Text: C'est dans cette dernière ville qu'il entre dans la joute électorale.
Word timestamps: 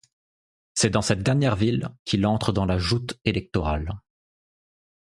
C'est 0.73 0.89
dans 0.89 1.03
cette 1.03 1.21
dernière 1.21 1.55
ville 1.55 1.89
qu'il 2.05 2.25
entre 2.25 2.51
dans 2.51 2.65
la 2.65 2.79
joute 2.79 3.19
électorale. 3.23 4.01